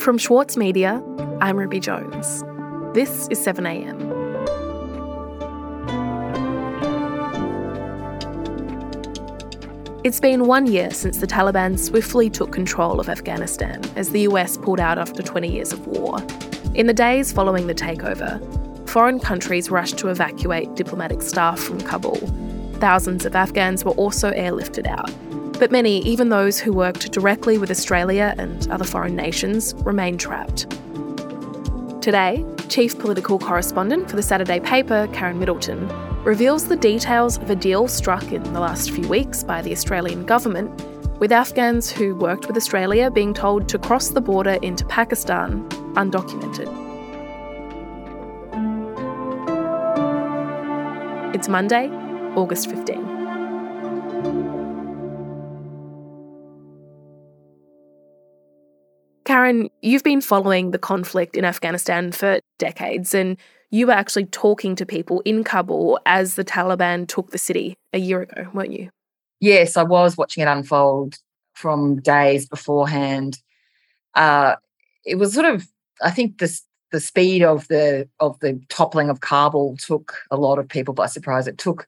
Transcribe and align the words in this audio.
From 0.00 0.16
Schwartz 0.16 0.56
Media, 0.56 1.02
I'm 1.42 1.58
Ruby 1.58 1.78
Jones. 1.78 2.42
This 2.94 3.28
is 3.28 3.38
7am. 3.38 4.00
It's 10.02 10.20
been 10.20 10.46
one 10.46 10.66
year 10.66 10.90
since 10.90 11.18
the 11.18 11.26
Taliban 11.26 11.78
swiftly 11.78 12.30
took 12.30 12.50
control 12.50 12.98
of 12.98 13.10
Afghanistan 13.10 13.82
as 13.94 14.12
the 14.12 14.20
US 14.22 14.56
pulled 14.56 14.80
out 14.80 14.96
after 14.96 15.22
20 15.22 15.52
years 15.52 15.74
of 15.74 15.86
war. 15.86 16.16
In 16.74 16.86
the 16.86 16.94
days 16.94 17.30
following 17.30 17.66
the 17.66 17.74
takeover, 17.74 18.40
foreign 18.88 19.20
countries 19.20 19.70
rushed 19.70 19.98
to 19.98 20.08
evacuate 20.08 20.74
diplomatic 20.76 21.20
staff 21.20 21.60
from 21.60 21.78
Kabul. 21.82 22.16
Thousands 22.80 23.26
of 23.26 23.36
Afghans 23.36 23.84
were 23.84 23.92
also 23.92 24.32
airlifted 24.32 24.86
out. 24.86 25.10
But 25.60 25.70
many, 25.70 25.98
even 25.98 26.30
those 26.30 26.58
who 26.58 26.72
worked 26.72 27.12
directly 27.12 27.58
with 27.58 27.70
Australia 27.70 28.34
and 28.38 28.66
other 28.70 28.86
foreign 28.86 29.14
nations, 29.14 29.74
remain 29.84 30.16
trapped. 30.16 30.70
Today, 32.00 32.46
Chief 32.70 32.98
Political 32.98 33.40
Correspondent 33.40 34.08
for 34.08 34.16
the 34.16 34.22
Saturday 34.22 34.58
paper, 34.58 35.06
Karen 35.12 35.38
Middleton, 35.38 35.86
reveals 36.24 36.66
the 36.66 36.76
details 36.76 37.36
of 37.36 37.50
a 37.50 37.54
deal 37.54 37.88
struck 37.88 38.32
in 38.32 38.42
the 38.54 38.60
last 38.60 38.90
few 38.90 39.06
weeks 39.06 39.44
by 39.44 39.60
the 39.60 39.70
Australian 39.70 40.24
government, 40.24 40.70
with 41.20 41.30
Afghans 41.30 41.90
who 41.90 42.14
worked 42.14 42.46
with 42.46 42.56
Australia 42.56 43.10
being 43.10 43.34
told 43.34 43.68
to 43.68 43.78
cross 43.78 44.08
the 44.08 44.22
border 44.22 44.56
into 44.62 44.86
Pakistan 44.86 45.68
undocumented. 45.92 46.68
It's 51.34 51.48
Monday, 51.48 51.90
August 52.34 52.70
15. 52.70 53.19
You've 59.82 60.02
been 60.02 60.20
following 60.20 60.70
the 60.70 60.78
conflict 60.78 61.36
in 61.36 61.44
Afghanistan 61.44 62.12
for 62.12 62.40
decades, 62.58 63.14
and 63.14 63.36
you 63.70 63.86
were 63.86 63.92
actually 63.92 64.26
talking 64.26 64.76
to 64.76 64.86
people 64.86 65.20
in 65.24 65.44
Kabul 65.44 66.00
as 66.06 66.34
the 66.34 66.44
Taliban 66.44 67.06
took 67.06 67.30
the 67.30 67.38
city 67.38 67.76
a 67.92 67.98
year 67.98 68.22
ago, 68.22 68.48
weren't 68.52 68.72
you? 68.72 68.90
Yes, 69.40 69.76
I 69.76 69.82
was 69.82 70.16
watching 70.16 70.42
it 70.42 70.48
unfold 70.48 71.16
from 71.54 72.00
days 72.00 72.46
beforehand. 72.46 73.38
Uh, 74.14 74.56
it 75.04 75.16
was 75.16 75.34
sort 75.34 75.46
of, 75.46 75.66
I 76.02 76.10
think, 76.10 76.38
the 76.38 76.60
the 76.92 77.00
speed 77.00 77.42
of 77.42 77.68
the 77.68 78.08
of 78.18 78.38
the 78.40 78.60
toppling 78.68 79.10
of 79.10 79.20
Kabul 79.20 79.76
took 79.76 80.16
a 80.30 80.36
lot 80.36 80.58
of 80.58 80.68
people 80.68 80.92
by 80.92 81.06
surprise. 81.06 81.46
It 81.46 81.58
took 81.58 81.86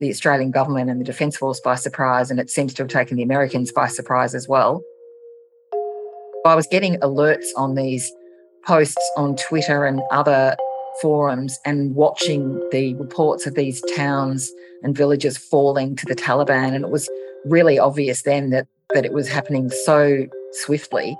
the 0.00 0.10
Australian 0.10 0.50
government 0.50 0.90
and 0.90 1.00
the 1.00 1.04
Defence 1.04 1.36
Force 1.36 1.60
by 1.60 1.74
surprise, 1.74 2.30
and 2.30 2.38
it 2.38 2.50
seems 2.50 2.74
to 2.74 2.82
have 2.82 2.90
taken 2.90 3.16
the 3.16 3.22
Americans 3.22 3.72
by 3.72 3.88
surprise 3.88 4.34
as 4.34 4.48
well. 4.48 4.82
I 6.46 6.54
was 6.54 6.66
getting 6.66 6.96
alerts 6.96 7.46
on 7.56 7.74
these 7.74 8.12
posts 8.66 9.10
on 9.16 9.34
Twitter 9.36 9.86
and 9.86 10.02
other 10.10 10.54
forums 11.00 11.58
and 11.64 11.94
watching 11.94 12.60
the 12.70 12.94
reports 12.96 13.46
of 13.46 13.54
these 13.54 13.82
towns 13.96 14.52
and 14.82 14.94
villages 14.94 15.38
falling 15.38 15.96
to 15.96 16.04
the 16.04 16.14
Taliban. 16.14 16.74
And 16.74 16.84
it 16.84 16.90
was 16.90 17.08
really 17.46 17.78
obvious 17.78 18.22
then 18.22 18.50
that, 18.50 18.66
that 18.92 19.06
it 19.06 19.14
was 19.14 19.26
happening 19.26 19.70
so 19.70 20.26
swiftly. 20.52 21.16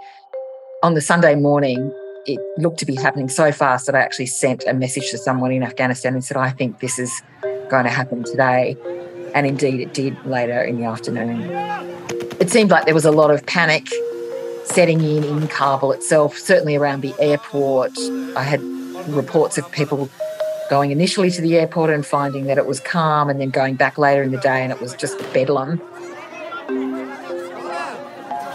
On 0.83 0.93
the 0.93 1.01
Sunday 1.01 1.37
morning, 1.37 1.91
it 2.27 2.39
looked 2.59 2.79
to 2.81 2.87
be 2.87 2.95
happening 2.95 3.31
so 3.31 3.51
fast 3.51 3.87
that 3.87 3.95
I 3.95 4.01
actually 4.01 4.27
sent 4.27 4.65
a 4.67 4.75
message 4.75 5.11
to 5.11 5.17
someone 5.17 5.53
in 5.53 5.63
Afghanistan 5.63 6.13
and 6.13 6.23
said, 6.23 6.37
I 6.37 6.51
think 6.51 6.81
this 6.81 6.99
is 6.99 7.23
going 7.71 7.85
to 7.85 7.91
happen 7.91 8.25
today. 8.25 8.77
And 9.35 9.47
indeed, 9.47 9.81
it 9.81 9.95
did 9.95 10.23
later 10.27 10.63
in 10.63 10.79
the 10.79 10.85
afternoon. 10.85 11.51
It 12.41 12.51
seemed 12.51 12.71
like 12.71 12.85
there 12.85 12.95
was 12.95 13.07
a 13.07 13.11
lot 13.11 13.31
of 13.31 13.47
panic 13.47 13.89
setting 14.65 15.01
in 15.01 15.25
in 15.25 15.49
Kabul 15.49 15.93
itself, 15.93 16.37
certainly 16.37 16.77
around 16.77 17.03
the 17.03 17.15
airport. 17.19 17.97
I 18.37 18.43
had 18.43 18.63
reports 19.09 19.59
of 19.59 19.71
people 19.73 20.09
going 20.71 20.91
initially 20.91 21.31
to 21.31 21.43
the 21.43 21.57
airport 21.57 21.91
and 21.91 22.05
finding 22.05 22.47
that 22.47 22.59
it 22.59 22.67
was 22.67 22.81
calm, 22.81 23.29
and 23.29 23.41
then 23.41 23.51
going 23.51 23.75
back 23.77 23.99
later 23.99 24.23
in 24.23 24.33
the 24.33 24.39
day 24.39 24.63
and 24.63 24.73
it 24.73 24.81
was 24.81 24.95
just 24.95 25.19
bedlam. 25.33 25.81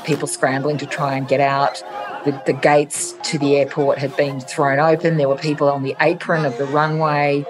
People 0.05 0.27
scrambling 0.27 0.77
to 0.79 0.85
try 0.85 1.15
and 1.15 1.27
get 1.27 1.39
out. 1.39 1.83
The, 2.25 2.41
the 2.45 2.53
gates 2.53 3.13
to 3.23 3.37
the 3.37 3.57
airport 3.57 3.97
had 3.99 4.15
been 4.17 4.41
thrown 4.41 4.79
open. 4.79 5.17
There 5.17 5.29
were 5.29 5.37
people 5.37 5.69
on 5.69 5.83
the 5.83 5.95
apron 6.01 6.45
of 6.45 6.57
the 6.57 6.65
runway. 6.65 7.45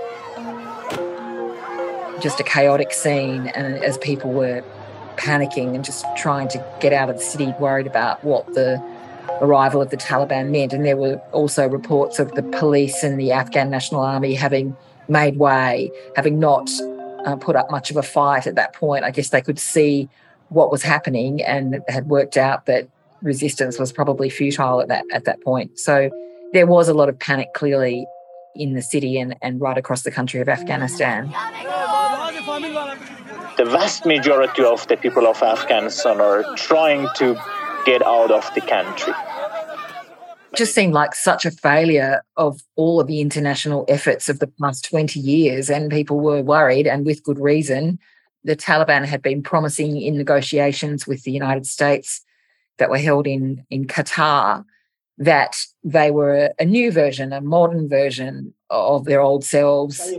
Just 2.21 2.39
a 2.39 2.43
chaotic 2.43 2.91
scene, 2.91 3.47
and 3.47 3.81
as 3.81 3.97
people 3.97 4.31
were 4.31 4.61
panicking 5.19 5.75
and 5.75 5.83
just 5.83 6.05
trying 6.15 6.47
to 6.47 6.65
get 6.79 6.93
out 6.93 7.09
of 7.09 7.17
the 7.17 7.23
city, 7.23 7.53
worried 7.59 7.87
about 7.87 8.23
what 8.23 8.45
the 8.53 8.81
arrival 9.41 9.81
of 9.81 9.89
the 9.89 9.97
Taliban 9.97 10.49
meant. 10.49 10.73
And 10.73 10.85
there 10.85 10.97
were 10.97 11.17
also 11.31 11.67
reports 11.67 12.19
of 12.19 12.31
the 12.33 12.43
police 12.43 13.03
and 13.03 13.19
the 13.19 13.31
Afghan 13.31 13.69
National 13.69 14.01
Army 14.01 14.33
having 14.33 14.75
made 15.07 15.37
way, 15.37 15.91
having 16.15 16.39
not 16.39 16.69
uh, 17.25 17.35
put 17.35 17.55
up 17.55 17.69
much 17.69 17.91
of 17.91 17.97
a 17.97 18.03
fight 18.03 18.47
at 18.47 18.55
that 18.55 18.73
point. 18.73 19.03
I 19.03 19.11
guess 19.11 19.29
they 19.29 19.41
could 19.41 19.59
see 19.59 20.09
what 20.49 20.71
was 20.71 20.81
happening 20.81 21.43
and 21.43 21.81
had 21.87 22.07
worked 22.07 22.37
out 22.37 22.65
that 22.65 22.87
resistance 23.21 23.77
was 23.77 23.91
probably 23.91 24.29
futile 24.29 24.81
at 24.81 24.87
that 24.87 25.03
at 25.11 25.25
that 25.25 25.41
point. 25.43 25.77
So 25.77 26.09
there 26.53 26.65
was 26.65 26.87
a 26.87 26.93
lot 26.93 27.09
of 27.09 27.19
panic 27.19 27.53
clearly 27.53 28.07
in 28.55 28.73
the 28.73 28.81
city 28.81 29.19
and, 29.19 29.35
and 29.41 29.61
right 29.61 29.77
across 29.77 30.03
the 30.03 30.11
country 30.11 30.39
of 30.39 30.49
Afghanistan. 30.49 31.33
The 33.59 33.65
vast 33.65 34.05
majority 34.05 34.63
of 34.63 34.87
the 34.87 34.95
people 34.95 35.27
of 35.27 35.43
Afghanistan 35.43 36.21
are 36.21 36.45
trying 36.55 37.09
to 37.15 37.37
get 37.85 38.01
out 38.01 38.31
of 38.31 38.49
the 38.55 38.61
country. 38.61 39.11
It 40.53 40.55
just 40.55 40.73
seemed 40.73 40.93
like 40.93 41.13
such 41.13 41.45
a 41.45 41.51
failure 41.51 42.21
of 42.37 42.61
all 42.77 43.01
of 43.01 43.07
the 43.07 43.19
international 43.19 43.83
efforts 43.89 44.29
of 44.29 44.39
the 44.39 44.47
past 44.47 44.85
20 44.85 45.19
years, 45.19 45.69
and 45.69 45.91
people 45.91 46.21
were 46.21 46.41
worried, 46.41 46.87
and 46.87 47.05
with 47.05 47.21
good 47.21 47.37
reason. 47.37 47.99
The 48.45 48.55
Taliban 48.55 49.03
had 49.03 49.21
been 49.21 49.43
promising 49.43 50.01
in 50.01 50.17
negotiations 50.17 51.05
with 51.05 51.23
the 51.23 51.31
United 51.33 51.65
States 51.65 52.21
that 52.77 52.89
were 52.89 52.97
held 52.97 53.27
in, 53.27 53.65
in 53.69 53.87
Qatar 53.87 54.63
that 55.19 55.57
they 55.83 56.11
were 56.11 56.53
a 56.59 56.65
new 56.65 56.91
version, 56.91 57.33
a 57.33 57.41
modern 57.41 57.89
version 57.89 58.53
of 58.69 59.03
their 59.03 59.19
old 59.19 59.43
selves. 59.43 59.97
The 59.97 60.15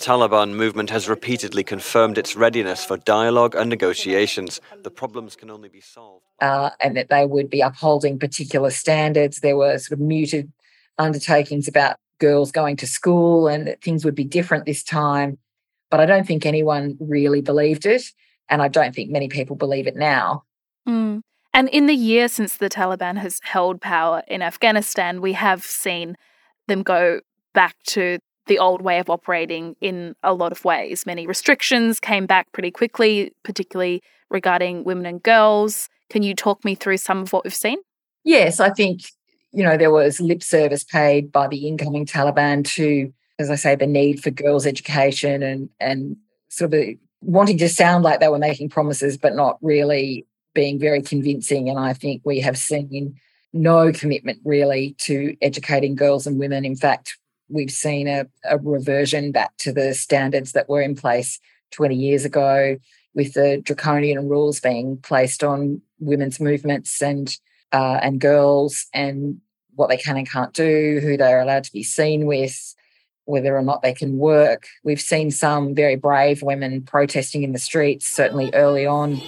Taliban 0.00 0.54
movement 0.54 0.90
has 0.90 1.08
repeatedly 1.08 1.64
confirmed 1.64 2.18
its 2.18 2.36
readiness 2.36 2.84
for 2.84 2.98
dialogue 2.98 3.56
and 3.56 3.68
negotiations. 3.68 4.60
The 4.82 4.92
problems 4.92 5.34
can 5.34 5.50
only 5.50 5.68
be 5.68 5.80
solved. 5.80 6.24
Uh, 6.40 6.70
and 6.80 6.96
that 6.96 7.08
they 7.08 7.26
would 7.26 7.50
be 7.50 7.60
upholding 7.60 8.16
particular 8.16 8.70
standards. 8.70 9.40
There 9.40 9.56
were 9.56 9.76
sort 9.78 9.98
of 9.98 10.06
muted 10.06 10.52
undertakings 10.98 11.66
about 11.66 11.96
girls 12.20 12.52
going 12.52 12.76
to 12.76 12.86
school 12.86 13.48
and 13.48 13.66
that 13.66 13.82
things 13.82 14.04
would 14.04 14.14
be 14.14 14.24
different 14.24 14.66
this 14.66 14.84
time. 14.84 15.38
But 15.90 15.98
I 15.98 16.06
don't 16.06 16.26
think 16.26 16.46
anyone 16.46 16.96
really 17.00 17.40
believed 17.40 17.86
it. 17.86 18.04
And 18.48 18.62
I 18.62 18.68
don't 18.68 18.94
think 18.94 19.10
many 19.10 19.26
people 19.28 19.56
believe 19.56 19.88
it 19.88 19.96
now. 19.96 20.44
Mm. 20.86 21.22
And 21.54 21.68
in 21.68 21.86
the 21.86 21.94
year 21.94 22.28
since 22.28 22.56
the 22.56 22.70
Taliban 22.70 23.18
has 23.18 23.40
held 23.42 23.80
power 23.80 24.22
in 24.26 24.42
Afghanistan, 24.42 25.20
we 25.20 25.34
have 25.34 25.62
seen 25.62 26.16
them 26.66 26.82
go 26.82 27.20
back 27.52 27.76
to 27.88 28.18
the 28.46 28.58
old 28.58 28.82
way 28.82 28.98
of 28.98 29.10
operating 29.10 29.76
in 29.80 30.14
a 30.22 30.32
lot 30.32 30.52
of 30.52 30.64
ways. 30.64 31.06
Many 31.06 31.26
restrictions 31.26 32.00
came 32.00 32.26
back 32.26 32.50
pretty 32.52 32.70
quickly, 32.70 33.32
particularly 33.44 34.02
regarding 34.30 34.84
women 34.84 35.06
and 35.06 35.22
girls. 35.22 35.88
Can 36.10 36.22
you 36.22 36.34
talk 36.34 36.64
me 36.64 36.74
through 36.74 36.96
some 36.96 37.18
of 37.18 37.32
what 37.32 37.44
we've 37.44 37.54
seen? 37.54 37.78
Yes, 38.24 38.58
I 38.58 38.70
think, 38.70 39.02
you 39.52 39.62
know, 39.62 39.76
there 39.76 39.90
was 39.90 40.20
lip 40.20 40.42
service 40.42 40.84
paid 40.84 41.30
by 41.30 41.48
the 41.48 41.68
incoming 41.68 42.06
Taliban 42.06 42.64
to, 42.74 43.12
as 43.38 43.50
I 43.50 43.56
say, 43.56 43.76
the 43.76 43.86
need 43.86 44.22
for 44.22 44.30
girls' 44.30 44.66
education 44.66 45.42
and 45.42 45.68
and 45.78 46.16
sort 46.48 46.74
of 46.74 46.84
wanting 47.20 47.58
to 47.58 47.68
sound 47.68 48.04
like 48.04 48.20
they 48.20 48.28
were 48.28 48.38
making 48.38 48.68
promises, 48.68 49.16
but 49.16 49.34
not 49.34 49.58
really 49.62 50.26
being 50.54 50.78
very 50.78 51.02
convincing. 51.02 51.68
And 51.68 51.78
I 51.78 51.92
think 51.92 52.22
we 52.24 52.40
have 52.40 52.58
seen 52.58 53.14
no 53.52 53.92
commitment 53.92 54.40
really 54.44 54.94
to 54.98 55.36
educating 55.42 55.94
girls 55.94 56.26
and 56.26 56.38
women. 56.38 56.64
In 56.64 56.76
fact, 56.76 57.18
we've 57.48 57.70
seen 57.70 58.08
a, 58.08 58.26
a 58.48 58.58
reversion 58.58 59.32
back 59.32 59.56
to 59.58 59.72
the 59.72 59.94
standards 59.94 60.52
that 60.52 60.68
were 60.68 60.80
in 60.80 60.94
place 60.94 61.38
20 61.72 61.94
years 61.94 62.24
ago 62.24 62.76
with 63.14 63.34
the 63.34 63.60
draconian 63.62 64.28
rules 64.28 64.60
being 64.60 64.96
placed 64.98 65.44
on 65.44 65.82
women's 65.98 66.40
movements 66.40 67.02
and 67.02 67.36
uh, 67.72 67.98
and 68.02 68.20
girls 68.20 68.86
and 68.92 69.40
what 69.74 69.88
they 69.88 69.96
can 69.96 70.18
and 70.18 70.30
can't 70.30 70.52
do, 70.52 71.00
who 71.02 71.16
they're 71.16 71.40
allowed 71.40 71.64
to 71.64 71.72
be 71.72 71.82
seen 71.82 72.26
with, 72.26 72.74
whether 73.24 73.56
or 73.56 73.62
not 73.62 73.82
they 73.82 73.94
can 73.94 74.18
work. 74.18 74.66
We've 74.84 75.00
seen 75.00 75.30
some 75.30 75.74
very 75.74 75.96
brave 75.96 76.42
women 76.42 76.82
protesting 76.82 77.42
in 77.42 77.52
the 77.52 77.58
streets, 77.58 78.06
certainly 78.06 78.50
early 78.52 78.86
on. 78.86 79.22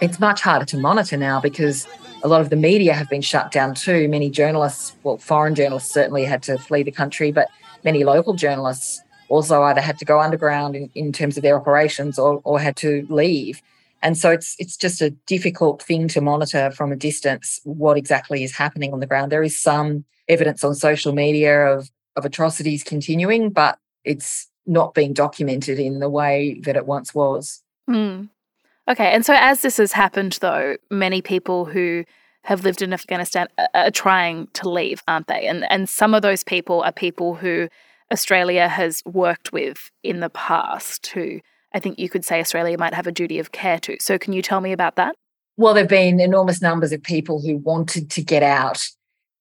It's 0.00 0.20
much 0.20 0.40
harder 0.40 0.64
to 0.66 0.78
monitor 0.78 1.16
now 1.16 1.40
because 1.40 1.86
a 2.22 2.28
lot 2.28 2.40
of 2.40 2.50
the 2.50 2.56
media 2.56 2.94
have 2.94 3.08
been 3.08 3.20
shut 3.22 3.50
down 3.50 3.74
too. 3.74 4.08
Many 4.08 4.30
journalists, 4.30 4.94
well, 5.02 5.18
foreign 5.18 5.54
journalists 5.54 5.92
certainly 5.92 6.24
had 6.24 6.42
to 6.44 6.58
flee 6.58 6.82
the 6.82 6.92
country, 6.92 7.32
but 7.32 7.48
many 7.84 8.04
local 8.04 8.34
journalists 8.34 9.00
also 9.28 9.62
either 9.62 9.80
had 9.80 9.98
to 9.98 10.04
go 10.04 10.20
underground 10.20 10.76
in, 10.76 10.90
in 10.94 11.12
terms 11.12 11.36
of 11.36 11.42
their 11.42 11.56
operations 11.56 12.18
or, 12.18 12.40
or 12.44 12.58
had 12.58 12.76
to 12.76 13.06
leave. 13.08 13.60
And 14.02 14.16
so 14.16 14.30
it's 14.30 14.54
it's 14.58 14.76
just 14.76 15.02
a 15.02 15.10
difficult 15.10 15.82
thing 15.82 16.06
to 16.08 16.20
monitor 16.20 16.70
from 16.70 16.92
a 16.92 16.96
distance 16.96 17.60
what 17.64 17.96
exactly 17.96 18.44
is 18.44 18.54
happening 18.54 18.92
on 18.92 19.00
the 19.00 19.06
ground. 19.06 19.32
There 19.32 19.42
is 19.42 19.60
some 19.60 20.04
evidence 20.28 20.62
on 20.62 20.74
social 20.74 21.12
media 21.12 21.66
of 21.66 21.90
of 22.14 22.24
atrocities 22.24 22.84
continuing, 22.84 23.50
but 23.50 23.78
it's 24.04 24.48
not 24.68 24.94
being 24.94 25.12
documented 25.12 25.78
in 25.78 25.98
the 25.98 26.08
way 26.08 26.60
that 26.64 26.76
it 26.76 26.86
once 26.86 27.14
was. 27.14 27.62
Mm. 27.88 28.28
Okay, 28.88 29.12
and 29.12 29.24
so 29.24 29.34
as 29.36 29.62
this 29.62 29.76
has 29.78 29.92
happened, 29.92 30.38
though, 30.40 30.76
many 30.90 31.20
people 31.20 31.64
who 31.64 32.04
have 32.42 32.64
lived 32.64 32.80
in 32.80 32.92
Afghanistan 32.92 33.48
are 33.74 33.90
trying 33.90 34.46
to 34.54 34.68
leave, 34.68 35.02
aren't 35.08 35.26
they? 35.26 35.46
And 35.46 35.70
and 35.70 35.88
some 35.88 36.14
of 36.14 36.22
those 36.22 36.44
people 36.44 36.82
are 36.82 36.92
people 36.92 37.34
who 37.34 37.68
Australia 38.12 38.68
has 38.68 39.02
worked 39.04 39.52
with 39.52 39.90
in 40.02 40.20
the 40.20 40.30
past, 40.30 41.08
who 41.08 41.40
I 41.74 41.80
think 41.80 41.98
you 41.98 42.08
could 42.08 42.24
say 42.24 42.40
Australia 42.40 42.78
might 42.78 42.94
have 42.94 43.06
a 43.06 43.12
duty 43.12 43.38
of 43.38 43.52
care 43.52 43.78
to. 43.80 43.96
So, 44.00 44.18
can 44.18 44.32
you 44.32 44.42
tell 44.42 44.60
me 44.60 44.72
about 44.72 44.96
that? 44.96 45.16
Well, 45.56 45.74
there 45.74 45.82
have 45.82 45.90
been 45.90 46.20
enormous 46.20 46.62
numbers 46.62 46.92
of 46.92 47.02
people 47.02 47.42
who 47.42 47.56
wanted 47.58 48.10
to 48.12 48.22
get 48.22 48.42
out 48.42 48.86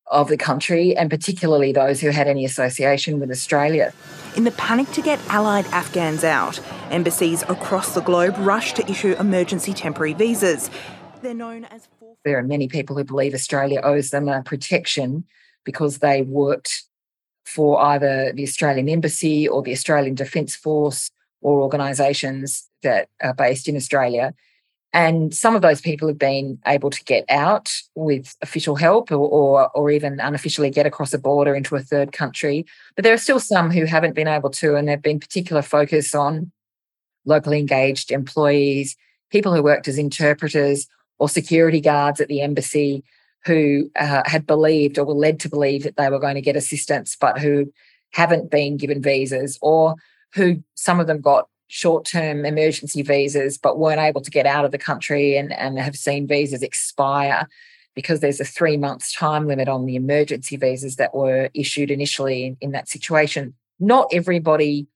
of 0.09 0.30
the 0.30 0.38
country, 0.38 0.95
and 0.95 1.09
particularly 1.09 1.71
those 1.71 2.01
who 2.01 2.09
had 2.09 2.27
any 2.27 2.45
association 2.45 3.19
with 3.19 3.30
Australia. 3.30 3.94
In 4.36 4.44
the 4.44 4.51
panic 4.51 4.89
to 4.92 5.01
get 5.01 5.19
allied 5.30 5.65
Afghans 5.68 6.24
out, 6.24 6.59
embassies 6.92 7.44
across 7.44 7.94
the 7.94 8.01
globe 8.01 8.36
rushed 8.39 8.75
to 8.77 8.89
issue 8.89 9.15
emergency 9.19 9.74
temporary 9.74 10.13
visas. 10.13 10.69
They're 11.21 11.33
known 11.33 11.65
as. 11.65 11.88
There 12.25 12.38
are 12.38 12.44
many 12.44 12.68
people 12.68 12.98
who 12.98 13.04
believe 13.04 13.33
Australia 13.33 13.80
owes 13.83 14.09
them 14.09 14.27
a 14.27 14.44
protection 14.44 15.24
because 15.63 16.00
they 16.00 16.24
worked 16.24 16.83
for 17.45 17.81
either 17.81 18.33
the 18.33 18.44
Australian 18.44 18.89
Embassy 18.89 19.48
or 19.48 19.62
the 19.62 19.71
Australian 19.71 20.15
Defence 20.15 20.56
Force 20.56 21.09
or 21.42 21.62
organisations 21.62 22.69
that 22.83 23.07
are 23.21 23.33
based 23.33 23.68
in 23.68 23.75
Australia. 23.75 24.33
And 24.93 25.35
some 25.35 25.55
of 25.55 25.61
those 25.61 25.81
people 25.81 26.07
have 26.07 26.17
been 26.17 26.59
able 26.65 26.89
to 26.89 27.03
get 27.03 27.25
out 27.29 27.71
with 27.95 28.35
official 28.41 28.75
help 28.75 29.11
or, 29.11 29.15
or, 29.17 29.69
or, 29.77 29.91
even 29.91 30.19
unofficially 30.19 30.69
get 30.69 30.85
across 30.85 31.13
a 31.13 31.19
border 31.19 31.53
into 31.53 31.75
a 31.75 31.81
third 31.81 32.13
country. 32.13 32.65
But 32.95 33.03
there 33.03 33.13
are 33.13 33.17
still 33.17 33.39
some 33.39 33.69
who 33.69 33.85
haven't 33.85 34.15
been 34.15 34.29
able 34.29 34.49
to, 34.51 34.75
and 34.75 34.87
there 34.87 34.95
have 34.95 35.03
been 35.03 35.19
particular 35.19 35.61
focus 35.61 36.15
on 36.15 36.51
locally 37.25 37.59
engaged 37.59 38.11
employees, 38.11 38.95
people 39.29 39.53
who 39.53 39.61
worked 39.61 39.87
as 39.87 39.97
interpreters 39.97 40.87
or 41.19 41.27
security 41.27 41.81
guards 41.81 42.21
at 42.21 42.29
the 42.29 42.41
embassy 42.41 43.03
who 43.45 43.89
uh, 43.97 44.23
had 44.25 44.45
believed 44.47 44.97
or 44.97 45.05
were 45.05 45.13
led 45.13 45.39
to 45.41 45.49
believe 45.49 45.83
that 45.83 45.97
they 45.97 46.09
were 46.09 46.19
going 46.19 46.35
to 46.35 46.41
get 46.41 46.55
assistance, 46.55 47.15
but 47.19 47.39
who 47.39 47.71
haven't 48.11 48.49
been 48.49 48.77
given 48.77 49.01
visas 49.01 49.57
or 49.61 49.95
who 50.33 50.63
some 50.75 50.99
of 50.99 51.07
them 51.07 51.21
got 51.21 51.47
short 51.67 52.05
term 52.05 52.45
emergency 52.45 53.01
visas 53.01 53.57
but 53.57 53.77
weren't 53.77 53.99
able 53.99 54.21
to 54.21 54.31
get 54.31 54.45
out 54.45 54.65
of 54.65 54.71
the 54.71 54.77
country 54.77 55.35
and, 55.35 55.51
and 55.53 55.77
have 55.79 55.95
seen 55.95 56.27
visas 56.27 56.63
expire 56.63 57.47
because 57.93 58.19
there's 58.19 58.39
a 58.39 58.45
three 58.45 58.77
months 58.77 59.11
time 59.13 59.47
limit 59.47 59.67
on 59.67 59.85
the 59.85 59.95
emergency 59.95 60.55
visas 60.55 60.97
that 60.97 61.15
were 61.15 61.49
issued 61.53 61.89
initially 61.89 62.45
in, 62.45 62.57
in 62.61 62.71
that 62.71 62.87
situation. 62.87 63.53
Not 63.79 64.07
everybody 64.13 64.87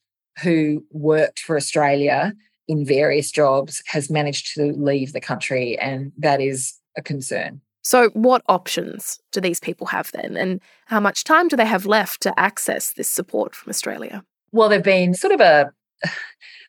who 0.42 0.86
worked 0.92 1.40
for 1.40 1.58
Australia 1.58 2.34
in 2.68 2.86
various 2.86 3.32
jobs 3.32 3.82
has 3.88 4.10
managed 4.10 4.54
to 4.54 4.72
leave 4.74 5.14
the 5.14 5.20
country, 5.20 5.78
and 5.80 6.12
that 6.18 6.40
is 6.40 6.80
a 6.96 7.02
concern. 7.02 7.60
So, 7.82 8.10
what 8.14 8.44
options 8.48 9.20
do 9.32 9.42
these 9.42 9.60
people 9.60 9.88
have 9.88 10.12
then, 10.12 10.38
and 10.38 10.62
how 10.86 11.00
much 11.00 11.24
time 11.24 11.48
do 11.48 11.56
they 11.56 11.66
have 11.66 11.86
left 11.86 12.22
to 12.22 12.40
access 12.40 12.94
this 12.94 13.10
support 13.10 13.56
from 13.56 13.72
Australia? 13.72 14.24
Well, 14.52 14.70
there've 14.70 14.84
been 14.84 15.16
sort 15.16 15.34
of 15.34 15.42
a 15.42 15.74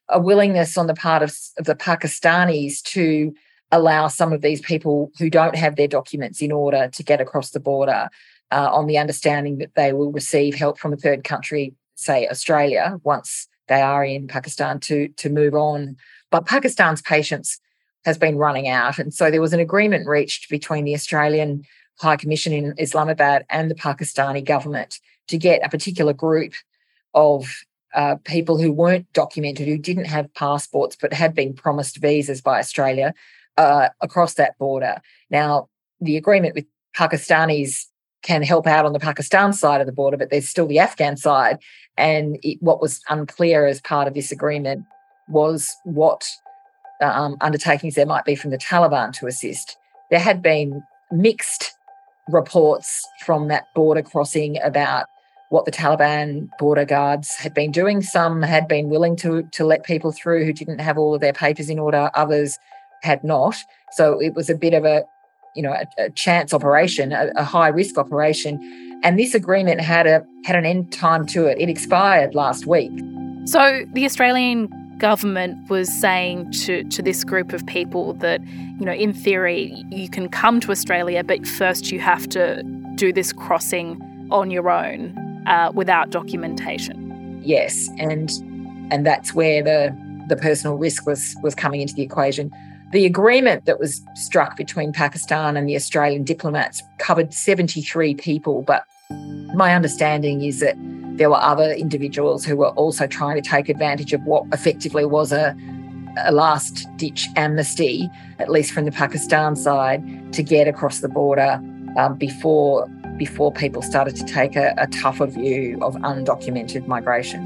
a 0.08 0.20
willingness 0.20 0.76
on 0.76 0.87
the 0.87 0.94
part 0.94 1.22
of, 1.22 1.34
of 1.58 1.64
the 1.64 1.75
Pakistanis 1.75 2.82
to 2.82 3.34
allow 3.70 4.08
some 4.08 4.32
of 4.32 4.43
these 4.43 4.60
people 4.60 5.10
who 5.19 5.31
don't 5.31 5.56
have 5.56 5.76
their 5.76 5.88
documents 5.88 6.43
in 6.43 6.52
order 6.52 6.88
to 6.93 7.02
get 7.02 7.20
across 7.20 7.50
the 7.50 7.60
border 7.60 8.08
uh, 8.50 8.69
on 8.70 8.87
the 8.87 8.99
understanding 8.99 9.58
that 9.58 9.75
they 9.75 9.93
will 9.93 10.12
receive 10.12 10.54
help 10.54 10.78
from 10.78 10.93
a 10.93 10.96
third 10.96 11.25
country, 11.25 11.75
say 11.94 12.28
Australia, 12.28 13.00
once 13.02 13.49
they 13.69 13.81
are 13.81 14.04
in 14.04 14.28
Pakistan 14.28 14.78
to, 14.81 15.08
to 15.08 15.31
move 15.31 15.54
on. 15.54 15.96
But 16.31 16.46
Pakistan's 16.46 17.00
patience 17.00 17.58
has 18.05 18.19
been 18.19 18.37
running 18.37 18.69
out. 18.69 18.98
And 18.98 19.14
so 19.14 19.31
there 19.31 19.40
was 19.40 19.52
an 19.52 19.60
agreement 19.60 20.06
reached 20.06 20.50
between 20.50 20.84
the 20.84 20.94
Australian 20.94 21.64
High 21.98 22.16
Commission 22.16 22.52
in 22.52 22.75
Islamabad 22.78 23.44
and 23.48 23.70
the 23.70 23.75
Pakistani 23.75 24.44
government 24.44 24.98
to 25.28 25.38
get 25.38 25.64
a 25.64 25.70
particular 25.70 26.12
group 26.12 26.52
of 27.14 27.46
uh, 27.94 28.17
people 28.25 28.59
who 28.59 28.73
weren't 28.73 29.11
documented, 29.12 29.67
who 29.67 29.79
didn't 29.79 30.06
have 30.06 30.33
passports 30.35 30.97
but 31.00 31.12
had 31.12 31.35
been 31.35 31.53
promised 31.53 31.99
visas 31.99 32.41
by 32.41 32.59
Australia 32.59 33.15
uh, 33.59 33.89
across 34.00 34.35
that 34.35 34.56
border. 34.59 35.00
Now, 35.31 35.69
the 36.00 36.17
agreement 36.17 36.55
with 36.55 36.67
Pakistanis 36.97 37.85
can 38.23 38.43
help 38.43 38.67
out 38.67 38.87
on 38.87 38.93
the 38.93 39.00
Pakistan 39.00 39.53
side 39.53 39.81
of 39.81 39.87
the 39.87 39.93
border, 39.93 40.17
but 40.17 40.31
there's 40.31 40.49
still 40.49 40.67
the 40.67 40.79
Afghan 40.79 41.17
side. 41.17 41.59
And 41.97 42.39
it, 42.43 42.59
what 42.62 42.81
was 42.81 43.00
unclear 43.09 43.67
as 43.67 43.81
part 43.81 44.09
of 44.09 44.15
this 44.15 44.33
agreement 44.33 44.85
was 45.29 45.75
what 45.85 46.29
um, 47.00 47.37
undertakings 47.41 47.94
there 47.94 48.06
might 48.06 48.25
be 48.25 48.37
from 48.37 48.50
the 48.50 48.59
Taliban 48.59 49.12
to 49.15 49.27
assist. 49.27 49.77
There 50.11 50.21
had 50.21 50.43
been 50.43 50.83
mixed 51.11 51.73
reports 52.29 53.06
from 53.25 53.49
that 53.49 53.67
border 53.75 54.03
crossing 54.03 54.61
about 54.62 55.06
what 55.52 55.66
the 55.66 55.70
Taliban 55.70 56.49
border 56.58 56.87
guards 56.87 57.34
had 57.34 57.52
been 57.52 57.70
doing. 57.70 58.00
Some 58.00 58.40
had 58.40 58.66
been 58.66 58.88
willing 58.88 59.16
to, 59.16 59.43
to 59.52 59.66
let 59.66 59.84
people 59.84 60.10
through 60.10 60.46
who 60.46 60.52
didn't 60.54 60.78
have 60.78 60.96
all 60.96 61.14
of 61.14 61.20
their 61.20 61.34
papers 61.34 61.69
in 61.69 61.78
order, 61.78 62.10
others 62.14 62.58
had 63.02 63.22
not. 63.22 63.56
So 63.90 64.19
it 64.19 64.32
was 64.32 64.49
a 64.49 64.54
bit 64.54 64.72
of 64.72 64.87
a, 64.87 65.04
you 65.54 65.62
know, 65.62 65.72
a, 65.72 66.04
a 66.04 66.10
chance 66.10 66.54
operation, 66.54 67.12
a, 67.12 67.32
a 67.37 67.44
high 67.44 67.69
risk 67.69 67.99
operation. 67.99 68.58
And 69.04 69.19
this 69.19 69.34
agreement 69.34 69.82
had 69.82 70.06
a 70.06 70.25
had 70.46 70.56
an 70.56 70.64
end 70.64 70.90
time 70.90 71.26
to 71.26 71.44
it. 71.44 71.60
It 71.60 71.69
expired 71.69 72.34
last 72.34 72.64
week. 72.64 72.93
So 73.44 73.84
the 73.93 74.06
Australian 74.06 74.70
government 74.96 75.69
was 75.69 75.93
saying 76.00 76.50
to, 76.62 76.84
to 76.84 77.02
this 77.02 77.25
group 77.25 77.52
of 77.52 77.66
people 77.66 78.14
that, 78.14 78.40
you 78.78 78.87
know, 78.87 78.93
in 78.93 79.12
theory, 79.12 79.84
you 79.90 80.08
can 80.08 80.31
come 80.31 80.60
to 80.60 80.70
Australia, 80.70 81.22
but 81.22 81.46
first 81.46 81.93
you 81.93 82.00
have 82.00 82.26
to 82.31 82.62
do 82.94 83.12
this 83.12 83.34
crossing 83.34 84.00
on 84.31 84.50
your 84.50 84.70
own 84.70 85.21
uh, 85.47 85.73
without 85.75 86.11
documentation. 86.11 87.41
Yes, 87.44 87.89
and 87.99 88.31
and 88.91 89.06
that's 89.06 89.35
where 89.35 89.62
the 89.62 89.97
the 90.29 90.37
personal 90.37 90.77
risk 90.77 91.06
was 91.06 91.37
was 91.43 91.55
coming 91.55 91.81
into 91.81 91.94
the 91.94 92.03
equation. 92.03 92.50
The 92.93 93.06
agreement 93.06 93.65
that 93.65 93.79
was 93.79 94.03
struck 94.15 94.56
between 94.56 94.93
Pakistan 94.93 95.56
and 95.56 95.67
the 95.67 95.77
Australian 95.77 96.25
diplomats 96.25 96.82
covered 96.99 97.32
73 97.32 98.15
people, 98.17 98.63
but 98.63 98.84
my 99.55 99.75
understanding 99.75 100.43
is 100.43 100.61
that 100.61 100.77
there 101.17 101.31
were 101.31 101.41
other 101.41 101.72
individuals 101.72 102.44
who 102.44 102.56
were 102.56 102.70
also 102.70 103.06
trying 103.06 103.41
to 103.41 103.49
take 103.49 103.69
advantage 103.69 104.13
of 104.13 104.22
what 104.25 104.44
effectively 104.53 105.05
was 105.05 105.32
a, 105.32 105.56
a 106.25 106.32
last 106.32 106.87
ditch 106.96 107.29
amnesty, 107.37 108.11
at 108.39 108.51
least 108.51 108.72
from 108.72 108.84
the 108.84 108.93
Pakistan 108.93 109.56
side, 109.56 110.32
to 110.32 110.43
get 110.43 110.69
across 110.69 111.01
the 111.01 111.08
border 111.08 111.61
um, 111.96 112.17
before 112.17 112.87
before 113.24 113.52
people 113.52 113.82
started 113.82 114.17
to 114.17 114.24
take 114.24 114.56
a, 114.56 114.74
a 114.79 114.88
tougher 114.88 115.26
view 115.26 115.79
of 115.81 115.94
undocumented 115.98 116.88
migration. 116.88 117.41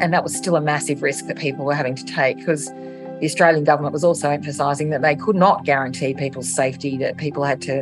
And 0.00 0.14
that 0.14 0.22
was 0.22 0.34
still 0.34 0.56
a 0.56 0.62
massive 0.62 1.02
risk 1.02 1.26
that 1.26 1.36
people 1.36 1.66
were 1.66 1.74
having 1.74 1.94
to 1.94 2.04
take 2.06 2.38
because 2.38 2.68
the 3.20 3.26
Australian 3.26 3.64
government 3.64 3.92
was 3.92 4.02
also 4.02 4.30
emphasising 4.30 4.88
that 4.88 5.02
they 5.02 5.14
could 5.14 5.36
not 5.36 5.66
guarantee 5.66 6.14
people's 6.14 6.50
safety, 6.50 6.96
that 6.96 7.18
people 7.18 7.44
had 7.44 7.60
to 7.62 7.80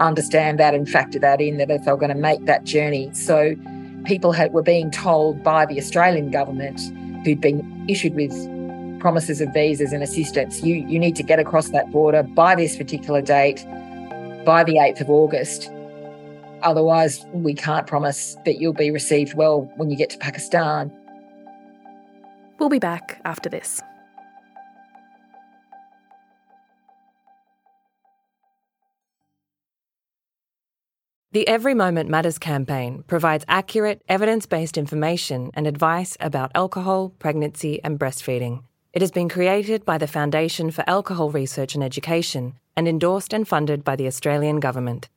understand 0.00 0.58
that 0.58 0.74
and 0.74 0.88
factor 0.88 1.20
that 1.20 1.40
in, 1.40 1.58
that 1.58 1.70
if 1.70 1.84
they 1.84 1.92
were 1.92 1.96
going 1.96 2.16
to 2.18 2.22
make 2.30 2.44
that 2.46 2.64
journey. 2.64 3.08
So 3.14 3.54
people 4.04 4.32
had, 4.32 4.52
were 4.52 4.64
being 4.64 4.90
told 4.90 5.44
by 5.44 5.64
the 5.64 5.78
Australian 5.78 6.32
government, 6.32 6.80
who'd 7.24 7.40
been 7.40 7.86
issued 7.88 8.16
with 8.16 8.32
promises 8.98 9.40
of 9.40 9.48
visas 9.54 9.92
and 9.92 10.02
assistance, 10.02 10.60
you, 10.60 10.74
you 10.74 10.98
need 10.98 11.14
to 11.14 11.22
get 11.22 11.38
across 11.38 11.68
that 11.68 11.92
border 11.92 12.24
by 12.24 12.56
this 12.56 12.76
particular 12.76 13.22
date, 13.22 13.64
by 14.44 14.64
the 14.64 14.74
8th 14.74 15.02
of 15.02 15.08
August. 15.08 15.70
Otherwise, 16.62 17.24
we 17.32 17.54
can't 17.54 17.86
promise 17.86 18.36
that 18.44 18.60
you'll 18.60 18.72
be 18.72 18.90
received 18.90 19.34
well 19.34 19.70
when 19.76 19.90
you 19.90 19.96
get 19.96 20.10
to 20.10 20.18
Pakistan. 20.18 20.92
We'll 22.58 22.68
be 22.68 22.78
back 22.78 23.20
after 23.24 23.48
this. 23.48 23.82
The 31.32 31.48
Every 31.48 31.72
Moment 31.72 32.10
Matters 32.10 32.38
campaign 32.38 33.04
provides 33.06 33.46
accurate, 33.48 34.02
evidence 34.06 34.44
based 34.44 34.76
information 34.76 35.50
and 35.54 35.66
advice 35.66 36.14
about 36.20 36.52
alcohol, 36.54 37.08
pregnancy, 37.18 37.82
and 37.82 37.98
breastfeeding. 37.98 38.64
It 38.92 39.00
has 39.00 39.10
been 39.10 39.30
created 39.30 39.86
by 39.86 39.96
the 39.96 40.06
Foundation 40.06 40.70
for 40.70 40.84
Alcohol 40.86 41.30
Research 41.30 41.74
and 41.74 41.82
Education 41.82 42.58
and 42.76 42.86
endorsed 42.86 43.32
and 43.32 43.48
funded 43.48 43.82
by 43.82 43.96
the 43.96 44.06
Australian 44.06 44.60
Government. 44.60 45.08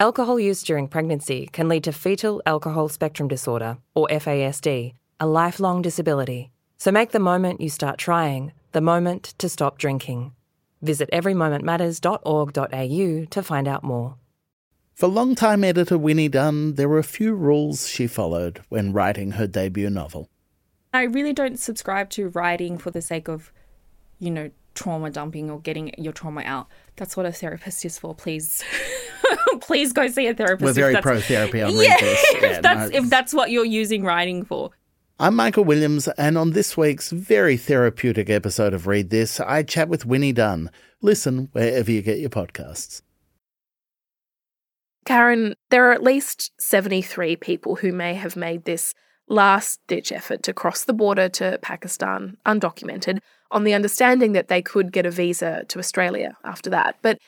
Alcohol 0.00 0.40
use 0.40 0.62
during 0.62 0.88
pregnancy 0.88 1.50
can 1.52 1.68
lead 1.68 1.84
to 1.84 1.92
fetal 1.92 2.40
alcohol 2.46 2.88
spectrum 2.88 3.28
disorder, 3.28 3.76
or 3.94 4.08
FASD, 4.08 4.94
a 5.20 5.26
lifelong 5.26 5.82
disability. 5.82 6.50
So 6.78 6.90
make 6.90 7.10
the 7.10 7.18
moment 7.18 7.60
you 7.60 7.68
start 7.68 7.98
trying 7.98 8.54
the 8.72 8.80
moment 8.80 9.34
to 9.36 9.50
stop 9.50 9.76
drinking. 9.76 10.32
Visit 10.80 11.10
everymomentmatters.org.au 11.12 13.24
to 13.26 13.42
find 13.42 13.68
out 13.68 13.84
more. 13.84 14.14
For 14.94 15.06
longtime 15.06 15.64
editor 15.64 15.98
Winnie 15.98 16.30
Dunn, 16.30 16.76
there 16.76 16.88
were 16.88 16.96
a 16.96 17.04
few 17.04 17.34
rules 17.34 17.86
she 17.86 18.06
followed 18.06 18.62
when 18.70 18.94
writing 18.94 19.32
her 19.32 19.46
debut 19.46 19.90
novel. 19.90 20.30
I 20.94 21.02
really 21.02 21.34
don't 21.34 21.58
subscribe 21.58 22.08
to 22.10 22.30
writing 22.30 22.78
for 22.78 22.90
the 22.90 23.02
sake 23.02 23.28
of, 23.28 23.52
you 24.18 24.30
know, 24.30 24.50
trauma 24.74 25.10
dumping 25.10 25.50
or 25.50 25.60
getting 25.60 25.92
your 25.98 26.14
trauma 26.14 26.40
out. 26.46 26.68
That's 27.00 27.16
what 27.16 27.24
a 27.24 27.32
therapist 27.32 27.82
is 27.86 27.98
for. 27.98 28.14
Please, 28.14 28.62
please 29.62 29.94
go 29.94 30.06
see 30.08 30.26
a 30.26 30.34
therapist. 30.34 30.62
We're 30.62 30.74
very 30.74 31.00
pro 31.00 31.18
therapy 31.18 31.62
on 31.62 31.74
yeah, 31.74 31.94
Read 31.94 32.00
This. 32.00 32.24
if 32.34 32.42
Yeah, 32.42 32.60
that's 32.60 32.92
no, 32.92 32.98
if 32.98 33.08
that's 33.08 33.32
what 33.32 33.50
you're 33.50 33.64
using 33.64 34.04
writing 34.04 34.44
for. 34.44 34.70
I'm 35.18 35.34
Michael 35.34 35.64
Williams, 35.64 36.08
and 36.18 36.36
on 36.36 36.50
this 36.50 36.76
week's 36.76 37.10
very 37.10 37.56
therapeutic 37.56 38.28
episode 38.28 38.74
of 38.74 38.86
Read 38.86 39.08
This, 39.08 39.40
I 39.40 39.62
chat 39.62 39.88
with 39.88 40.04
Winnie 40.04 40.34
Dunn. 40.34 40.70
Listen 41.00 41.48
wherever 41.52 41.90
you 41.90 42.02
get 42.02 42.18
your 42.18 42.28
podcasts. 42.28 43.00
Karen, 45.06 45.54
there 45.70 45.88
are 45.88 45.92
at 45.92 46.02
least 46.02 46.52
73 46.60 47.36
people 47.36 47.76
who 47.76 47.92
may 47.92 48.12
have 48.12 48.36
made 48.36 48.66
this 48.66 48.92
last 49.30 49.80
ditch 49.86 50.10
effort 50.12 50.42
to 50.42 50.52
cross 50.52 50.84
the 50.84 50.92
border 50.92 51.28
to 51.28 51.58
Pakistan 51.62 52.36
undocumented 52.44 53.20
on 53.52 53.64
the 53.64 53.72
understanding 53.72 54.32
that 54.32 54.48
they 54.48 54.60
could 54.60 54.92
get 54.92 55.06
a 55.06 55.10
visa 55.10 55.64
to 55.68 55.78
Australia 55.78 56.36
after 56.44 56.68
that. 56.68 56.96
But 57.00 57.18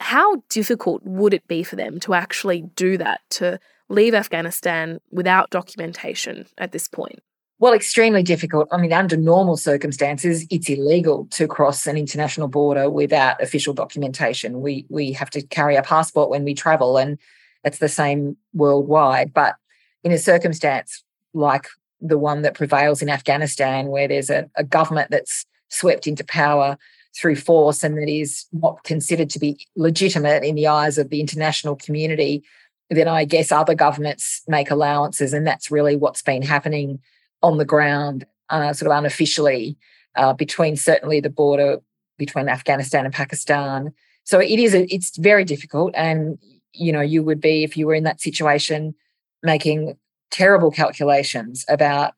how 0.00 0.42
difficult 0.48 1.02
would 1.04 1.34
it 1.34 1.46
be 1.46 1.62
for 1.62 1.76
them 1.76 2.00
to 2.00 2.14
actually 2.14 2.62
do 2.74 2.96
that, 2.96 3.20
to 3.30 3.60
leave 3.88 4.14
Afghanistan 4.14 5.00
without 5.10 5.50
documentation 5.50 6.46
at 6.58 6.72
this 6.72 6.88
point? 6.88 7.20
Well, 7.60 7.72
extremely 7.72 8.22
difficult. 8.22 8.68
I 8.72 8.78
mean, 8.78 8.92
under 8.92 9.16
normal 9.16 9.56
circumstances, 9.56 10.44
it's 10.50 10.68
illegal 10.68 11.26
to 11.32 11.46
cross 11.46 11.86
an 11.86 11.96
international 11.96 12.48
border 12.48 12.90
without 12.90 13.40
official 13.40 13.72
documentation. 13.72 14.60
We 14.60 14.86
we 14.90 15.12
have 15.12 15.30
to 15.30 15.42
carry 15.42 15.76
a 15.76 15.82
passport 15.82 16.30
when 16.30 16.44
we 16.44 16.54
travel, 16.54 16.96
and 16.96 17.16
it's 17.62 17.78
the 17.78 17.88
same 17.88 18.36
worldwide. 18.54 19.32
But 19.32 19.54
in 20.02 20.10
a 20.10 20.18
circumstance 20.18 21.03
like 21.34 21.66
the 22.00 22.18
one 22.18 22.42
that 22.42 22.54
prevails 22.54 23.02
in 23.02 23.08
Afghanistan, 23.08 23.88
where 23.88 24.08
there's 24.08 24.30
a, 24.30 24.48
a 24.56 24.64
government 24.64 25.10
that's 25.10 25.44
swept 25.68 26.06
into 26.06 26.24
power 26.24 26.76
through 27.16 27.36
force 27.36 27.84
and 27.84 27.96
that 27.96 28.08
is 28.08 28.46
not 28.52 28.82
considered 28.84 29.30
to 29.30 29.38
be 29.38 29.66
legitimate 29.76 30.42
in 30.42 30.54
the 30.54 30.66
eyes 30.66 30.98
of 30.98 31.10
the 31.10 31.20
international 31.20 31.76
community, 31.76 32.42
then 32.90 33.08
I 33.08 33.24
guess 33.24 33.52
other 33.52 33.74
governments 33.74 34.42
make 34.48 34.70
allowances, 34.70 35.32
and 35.32 35.46
that's 35.46 35.70
really 35.70 35.96
what's 35.96 36.22
been 36.22 36.42
happening 36.42 37.00
on 37.42 37.58
the 37.58 37.64
ground, 37.64 38.26
uh, 38.50 38.72
sort 38.72 38.90
of 38.90 38.98
unofficially, 38.98 39.76
uh, 40.16 40.32
between 40.32 40.76
certainly 40.76 41.20
the 41.20 41.30
border 41.30 41.78
between 42.18 42.48
Afghanistan 42.48 43.04
and 43.04 43.14
Pakistan. 43.14 43.92
So 44.24 44.38
it 44.38 44.58
is 44.58 44.74
a, 44.74 44.92
it's 44.94 45.16
very 45.16 45.44
difficult, 45.44 45.92
and 45.96 46.38
you 46.72 46.92
know 46.92 47.00
you 47.00 47.22
would 47.22 47.40
be 47.40 47.64
if 47.64 47.76
you 47.76 47.86
were 47.86 47.94
in 47.94 48.04
that 48.04 48.20
situation 48.20 48.94
making 49.42 49.96
terrible 50.30 50.70
calculations 50.70 51.64
about 51.68 52.14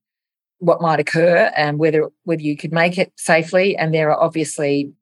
what 0.59 0.81
might 0.81 1.01
occur 1.01 1.53
and 1.57 1.79
whether 1.79 2.09
whether 2.25 2.43
you 2.43 2.57
could 2.57 2.73
make 2.73 2.99
it 2.99 3.13
safely. 3.17 3.77
And 3.77 3.93
there 3.93 4.11
are 4.11 4.21
obviously 4.21 4.93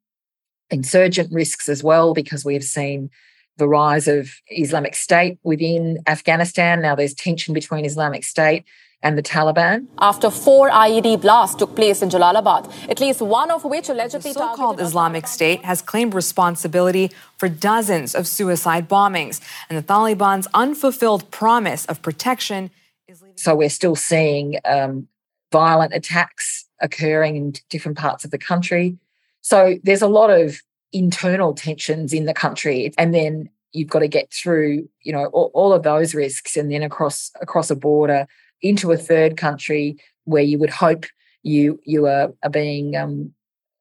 insurgent 0.71 1.33
risks 1.33 1.69
as 1.69 1.83
well 1.83 2.15
because 2.15 2.45
we 2.45 2.55
have 2.55 2.65
seen 2.65 3.11
the 3.57 3.69
rise 3.69 4.09
of 4.09 4.31
Islamic 4.49 4.97
State 4.97 5.39
within 5.45 5.99
Afghanistan. 6.07 6.83
Now 6.83 6.95
there's 6.95 7.15
tension 7.15 7.55
between 7.55 7.85
Islamic 7.85 8.25
State 8.25 8.65
and 9.05 9.19
the 9.19 9.23
Taliban. 9.23 9.87
After 9.99 10.31
four 10.31 10.71
IED 10.71 11.21
blasts 11.21 11.57
took 11.57 11.77
place 11.77 12.03
in 12.03 12.09
Jalalabad, 12.09 12.73
at 12.89 12.99
least 13.01 13.21
one 13.21 13.51
of 13.51 13.65
which 13.65 13.89
allegedly 13.91 14.33
The 14.33 14.41
so-called 14.41 14.81
Islamic 14.81 15.27
State 15.29 15.63
has 15.65 15.83
claimed 15.83 16.15
responsibility 16.15 17.11
for 17.37 17.49
dozens 17.49 18.15
of 18.15 18.27
suicide 18.27 18.89
bombings, 18.89 19.41
and 19.69 19.79
the 19.79 19.83
Taliban's 19.83 20.49
unfulfilled 20.55 21.31
promise 21.31 21.85
of 21.85 22.01
protection 22.03 22.63
is 22.65 22.71
leaving. 22.71 22.84
So 23.37 23.55
we're 23.55 23.69
still 23.69 23.97
seeing 23.97 24.59
um, 24.65 25.09
violent 25.53 25.95
attacks 25.95 26.67
occurring 26.81 27.37
in 27.37 27.55
different 27.71 27.99
parts 27.99 28.25
of 28.25 28.31
the 28.31 28.39
country. 28.39 28.97
So 29.41 29.77
there's 29.83 30.03
a 30.03 30.09
lot 30.09 30.31
of 30.31 30.61
internal 30.93 31.55
tensions 31.55 32.13
in 32.13 32.25
the 32.25 32.35
country, 32.35 32.93
and 32.99 33.15
then 33.15 33.49
you've 33.73 33.91
got 33.91 34.01
to 34.01 34.09
get 34.09 34.33
through, 34.33 34.89
you 35.03 35.13
know, 35.13 35.27
all, 35.27 35.51
all 35.55 35.73
of 35.73 35.83
those 35.83 36.15
risks, 36.15 36.57
and 36.57 36.71
then 36.71 36.83
across 36.83 37.31
across 37.41 37.71
a 37.71 37.77
border 37.77 38.27
into 38.63 38.93
a 38.93 38.97
third 38.97 39.37
country 39.37 39.97
where 40.25 40.43
you 40.43 40.59
would 40.59 40.71
hope 40.71 41.05
you 41.43 41.79
you 41.85 42.07
are, 42.07 42.33
are 42.43 42.51
being 42.51 42.97
um, 42.97 43.33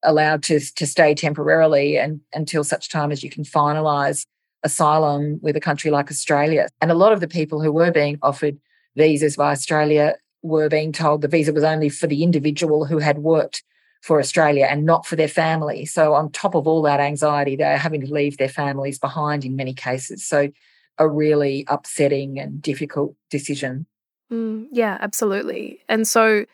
allowed 0.03 0.43
to 0.43 0.59
to 0.59 0.85
stay 0.85 1.15
temporarily 1.15 1.97
and 1.97 2.19
until 2.33 2.63
such 2.63 2.89
time 2.89 3.11
as 3.11 3.23
you 3.23 3.29
can 3.29 3.43
finalise 3.43 4.25
asylum 4.63 5.39
with 5.41 5.55
a 5.55 5.61
country 5.61 5.91
like 5.91 6.09
Australia. 6.09 6.67
And 6.81 6.91
a 6.91 6.95
lot 6.95 7.13
of 7.13 7.19
the 7.19 7.27
people 7.27 7.61
who 7.61 7.71
were 7.71 7.91
being 7.91 8.17
offered 8.21 8.57
visas 8.95 9.35
by 9.35 9.51
Australia 9.51 10.15
were 10.41 10.69
being 10.69 10.91
told 10.91 11.21
the 11.21 11.27
visa 11.27 11.53
was 11.53 11.63
only 11.63 11.89
for 11.89 12.07
the 12.07 12.23
individual 12.23 12.85
who 12.85 12.99
had 12.99 13.19
worked 13.19 13.63
for 14.01 14.19
Australia 14.19 14.67
and 14.69 14.85
not 14.85 15.05
for 15.05 15.15
their 15.15 15.29
family. 15.29 15.85
So 15.85 16.13
on 16.13 16.29
top 16.31 16.55
of 16.55 16.67
all 16.67 16.81
that 16.81 16.99
anxiety, 16.99 17.55
they're 17.55 17.77
having 17.77 18.01
to 18.01 18.13
leave 18.13 18.37
their 18.37 18.49
families 18.49 18.99
behind 18.99 19.45
in 19.45 19.55
many 19.55 19.73
cases. 19.73 20.27
So 20.27 20.49
a 20.97 21.07
really 21.07 21.63
upsetting 21.69 22.37
and 22.37 22.61
difficult 22.61 23.15
decision. 23.29 23.85
Mm, 24.31 24.67
yeah, 24.71 24.97
absolutely. 24.99 25.79
And 25.87 26.05
so 26.05 26.45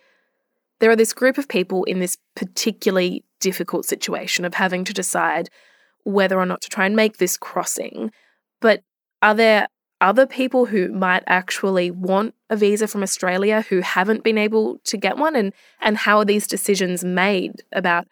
there 0.79 0.91
are 0.91 0.95
this 0.95 1.13
group 1.13 1.37
of 1.39 1.47
people 1.47 1.83
in 1.85 1.99
this 1.99 2.17
particularly 2.35 3.23
difficult 3.39 3.85
situation 3.85 4.45
of 4.45 4.53
having 4.53 4.83
to 4.83 4.93
decide 4.93 5.49
whether 6.03 6.39
or 6.39 6.45
not 6.45 6.61
to 6.61 6.69
try 6.69 6.85
and 6.85 6.95
make 6.95 7.17
this 7.17 7.35
crossing. 7.35 8.11
But 8.61 8.83
are 9.21 9.33
there 9.33 9.67
other 10.01 10.25
people 10.25 10.65
who 10.65 10.91
might 10.91 11.23
actually 11.27 11.91
want 11.91 12.33
a 12.49 12.55
visa 12.55 12.87
from 12.87 13.03
Australia 13.03 13.65
who 13.69 13.81
haven't 13.81 14.23
been 14.23 14.37
able 14.37 14.79
to 14.85 14.97
get 14.97 15.17
one? 15.17 15.35
And, 15.35 15.53
and 15.81 15.97
how 15.97 16.19
are 16.19 16.25
these 16.25 16.47
decisions 16.47 17.03
made 17.03 17.63
about 17.71 18.07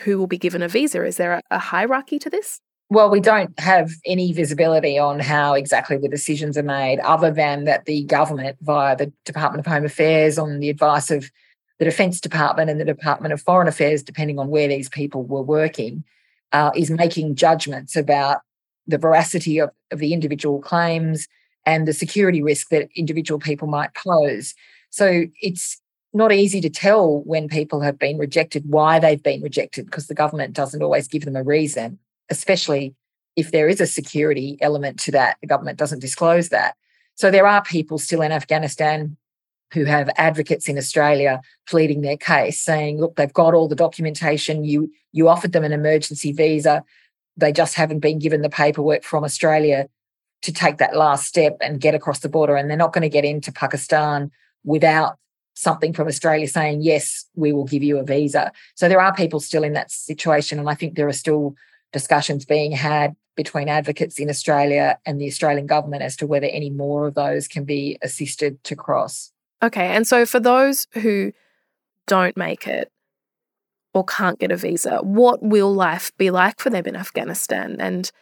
who 0.00 0.18
will 0.18 0.26
be 0.26 0.38
given 0.38 0.62
a 0.62 0.68
visa? 0.68 1.04
Is 1.04 1.16
there 1.16 1.34
a, 1.34 1.42
a 1.50 1.58
hierarchy 1.58 2.18
to 2.20 2.30
this? 2.30 2.60
Well, 2.88 3.10
we 3.10 3.20
don't 3.20 3.58
have 3.58 3.90
any 4.06 4.32
visibility 4.32 4.96
on 4.96 5.18
how 5.18 5.54
exactly 5.54 5.96
the 5.96 6.08
decisions 6.08 6.56
are 6.56 6.62
made, 6.62 7.00
other 7.00 7.32
than 7.32 7.64
that 7.64 7.84
the 7.84 8.04
government, 8.04 8.58
via 8.60 8.96
the 8.96 9.12
Department 9.24 9.66
of 9.66 9.72
Home 9.72 9.84
Affairs, 9.84 10.38
on 10.38 10.60
the 10.60 10.70
advice 10.70 11.10
of 11.10 11.28
the 11.80 11.84
Defence 11.84 12.20
Department 12.20 12.70
and 12.70 12.80
the 12.80 12.84
Department 12.84 13.34
of 13.34 13.42
Foreign 13.42 13.66
Affairs, 13.66 14.04
depending 14.04 14.38
on 14.38 14.48
where 14.48 14.68
these 14.68 14.88
people 14.88 15.24
were 15.24 15.42
working, 15.42 16.04
uh, 16.52 16.70
is 16.76 16.90
making 16.90 17.34
judgments 17.34 17.96
about 17.96 18.42
the 18.86 18.98
veracity 18.98 19.58
of, 19.58 19.70
of 19.90 19.98
the 19.98 20.12
individual 20.12 20.60
claims 20.60 21.28
and 21.64 21.86
the 21.86 21.92
security 21.92 22.42
risk 22.42 22.68
that 22.68 22.88
individual 22.94 23.40
people 23.40 23.66
might 23.68 23.94
pose. 23.94 24.54
So 24.90 25.24
it's 25.42 25.80
not 26.14 26.32
easy 26.32 26.60
to 26.60 26.70
tell 26.70 27.22
when 27.22 27.48
people 27.48 27.80
have 27.80 27.98
been 27.98 28.16
rejected 28.18 28.64
why 28.66 28.98
they've 28.98 29.22
been 29.22 29.42
rejected 29.42 29.86
because 29.86 30.06
the 30.06 30.14
government 30.14 30.54
doesn't 30.54 30.82
always 30.82 31.08
give 31.08 31.24
them 31.24 31.36
a 31.36 31.42
reason 31.42 31.98
especially 32.30 32.94
if 33.34 33.50
there 33.50 33.68
is 33.68 33.80
a 33.80 33.86
security 33.86 34.56
element 34.60 34.98
to 35.00 35.10
that. 35.12 35.36
The 35.40 35.46
government 35.46 35.78
doesn't 35.78 36.00
disclose 36.00 36.48
that. 36.50 36.76
So 37.14 37.30
there 37.30 37.46
are 37.46 37.62
people 37.62 37.98
still 37.98 38.22
in 38.22 38.32
Afghanistan 38.32 39.16
who 39.72 39.84
have 39.84 40.08
advocates 40.16 40.68
in 40.68 40.78
Australia 40.78 41.40
pleading 41.68 42.02
their 42.02 42.16
case, 42.16 42.62
saying, 42.62 43.00
look, 43.00 43.16
they've 43.16 43.32
got 43.32 43.52
all 43.52 43.68
the 43.68 43.74
documentation. 43.74 44.64
You 44.64 44.90
you 45.12 45.28
offered 45.28 45.52
them 45.52 45.64
an 45.64 45.72
emergency 45.72 46.32
visa. 46.32 46.84
They 47.36 47.52
just 47.52 47.74
haven't 47.74 48.00
been 48.00 48.18
given 48.18 48.42
the 48.42 48.48
paperwork 48.48 49.02
from 49.02 49.24
Australia 49.24 49.88
to 50.42 50.52
take 50.52 50.78
that 50.78 50.96
last 50.96 51.26
step 51.26 51.56
and 51.60 51.80
get 51.80 51.94
across 51.94 52.20
the 52.20 52.28
border. 52.28 52.56
And 52.56 52.68
they're 52.70 52.76
not 52.76 52.92
going 52.92 53.02
to 53.02 53.08
get 53.08 53.24
into 53.24 53.52
Pakistan 53.52 54.30
without 54.64 55.16
something 55.54 55.92
from 55.92 56.06
Australia 56.06 56.46
saying, 56.46 56.82
yes, 56.82 57.24
we 57.34 57.52
will 57.52 57.64
give 57.64 57.82
you 57.82 57.98
a 57.98 58.04
visa. 58.04 58.52
So 58.74 58.88
there 58.88 59.00
are 59.00 59.14
people 59.14 59.40
still 59.40 59.64
in 59.64 59.72
that 59.72 59.90
situation. 59.90 60.58
And 60.58 60.68
I 60.68 60.74
think 60.74 60.94
there 60.94 61.08
are 61.08 61.12
still 61.12 61.54
discussions 61.92 62.44
being 62.44 62.72
had 62.72 63.16
between 63.36 63.68
advocates 63.68 64.18
in 64.18 64.30
Australia 64.30 64.98
and 65.06 65.20
the 65.20 65.26
Australian 65.26 65.66
government 65.66 66.02
as 66.02 66.16
to 66.16 66.26
whether 66.26 66.46
any 66.46 66.70
more 66.70 67.06
of 67.06 67.14
those 67.14 67.48
can 67.48 67.64
be 67.64 67.98
assisted 68.02 68.62
to 68.64 68.76
cross. 68.76 69.32
Okay, 69.62 69.86
and 69.86 70.06
so 70.06 70.26
for 70.26 70.40
those 70.40 70.86
who 70.92 71.32
don't 72.06 72.36
make 72.36 72.66
it 72.66 72.90
or 73.96 74.04
can't 74.04 74.38
get 74.38 74.52
a 74.52 74.56
visa, 74.56 74.98
what 74.98 75.42
will 75.42 75.72
life 75.72 76.12
be 76.18 76.30
like 76.30 76.60
for 76.60 76.68
them 76.68 76.84
in 76.84 76.94
Afghanistan? 76.94 77.76
And 77.80 78.12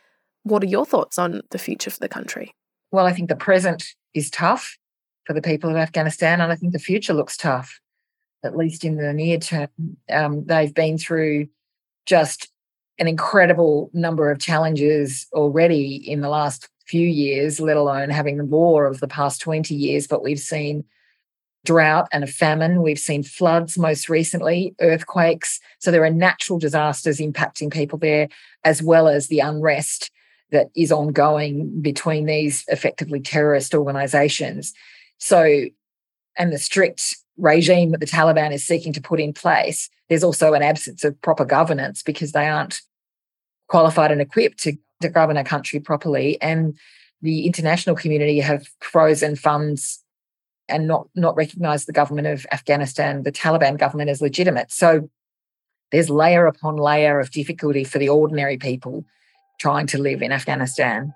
what 0.45 0.63
are 0.63 0.69
your 0.69 0.87
thoughts 0.87 1.19
on 1.19 1.43
the 1.51 1.59
future 1.59 1.91
for 1.91 1.99
the 1.99 2.09
country? 2.09 2.55
Well, 2.93 3.07
I 3.07 3.13
think 3.13 3.29
the 3.29 3.35
present 3.35 3.85
is 4.15 4.31
tough 4.31 4.79
for 5.25 5.33
the 5.33 5.43
people 5.43 5.69
of 5.69 5.77
Afghanistan, 5.77 6.41
and 6.41 6.53
I 6.53 6.55
think 6.55 6.73
the 6.73 6.79
future 6.79 7.13
looks 7.13 7.37
tough, 7.37 7.81
at 8.45 8.57
least 8.57 8.85
in 8.85 8.99
the 8.99 9.13
near 9.13 9.39
term. 9.39 9.67
Um, 10.09 10.45
they've 10.47 10.73
been 10.73 10.97
through 10.97 11.49
just 12.07 12.53
an 13.01 13.09
incredible 13.09 13.91
number 13.93 14.31
of 14.31 14.39
challenges 14.39 15.27
already 15.33 15.97
in 16.09 16.21
the 16.21 16.29
last 16.29 16.69
few 16.87 17.09
years, 17.09 17.59
let 17.59 17.77
alone 17.77 18.11
having 18.11 18.37
the 18.37 18.45
war 18.45 18.87
of 18.87 19.01
the 19.01 19.09
past 19.09 19.41
20 19.41 19.75
years. 19.75 20.07
But 20.07 20.23
we've 20.23 20.39
seen 20.39 20.85
drought 21.65 22.09
and 22.13 22.23
a 22.23 22.29
famine. 22.29 22.83
We've 22.83 22.99
seen 22.99 23.23
floods 23.23 23.79
most 23.79 24.09
recently, 24.09 24.75
earthquakes. 24.81 25.61
So 25.79 25.91
there 25.91 26.05
are 26.05 26.11
natural 26.11 26.59
disasters 26.59 27.19
impacting 27.19 27.73
people 27.73 27.99
there, 27.99 28.29
as 28.65 28.83
well 28.83 29.09
as 29.09 29.29
the 29.29 29.41
unrest 29.41 30.11
that 30.51 30.71
is 30.77 30.93
ongoing 30.93 31.81
between 31.81 32.27
these 32.27 32.65
effectively 32.69 33.21
terrorist 33.21 33.75
organizations. 33.75 34.73
So, 35.19 35.65
and 36.37 36.53
the 36.53 36.59
strict 36.59 37.17
regime 37.39 37.91
that 37.91 38.01
the 38.01 38.07
Taliban 38.07 38.53
is 38.53 38.67
seeking 38.67 38.93
to 38.93 39.01
put 39.01 39.19
in 39.19 39.33
place, 39.33 39.89
there's 40.09 40.23
also 40.23 40.53
an 40.53 40.63
absence 40.63 41.03
of 41.03 41.21
proper 41.23 41.45
governance 41.45 42.03
because 42.03 42.33
they 42.33 42.47
aren't 42.47 42.83
qualified 43.69 44.13
and 44.13 44.21
equipped 44.21 44.59
to, 44.61 44.77
to 45.01 45.09
govern 45.09 45.37
a 45.37 45.45
country 45.45 45.81
properly. 45.81 46.41
And 46.43 46.79
the 47.23 47.47
international 47.47 47.97
community 47.97 48.39
have 48.41 48.69
frozen 48.81 49.35
funds 49.35 50.04
and 50.69 50.87
not 50.87 51.09
not 51.15 51.37
recognized 51.37 51.87
the 51.87 51.93
government 51.93 52.27
of 52.27 52.47
Afghanistan, 52.53 53.23
the 53.23 53.33
Taliban 53.33 53.79
government, 53.79 54.11
as 54.11 54.23
legitimate. 54.23 54.73
So 54.73 55.09
there's 55.93 56.11
layer 56.11 56.47
upon 56.47 56.77
layer 56.77 57.21
of 57.21 57.31
difficulty 57.31 57.85
for 57.85 57.99
the 57.99 58.09
ordinary 58.09 58.57
people 58.57 59.05
trying 59.61 59.87
to 59.89 59.99
live 59.99 60.23
in 60.23 60.33
Afghanistan. 60.33 61.15